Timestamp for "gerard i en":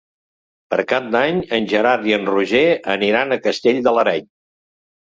1.75-2.27